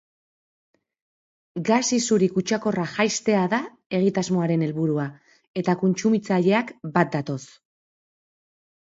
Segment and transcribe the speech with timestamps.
[1.65, 3.59] Gas isuri kutsakorrak jaistea da
[3.97, 5.05] egitasmoaren helburua,
[5.63, 7.39] eta kontsumitzaileak bat datoz.